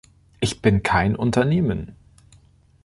[0.39, 1.95] Ich bin kein Unternehmen.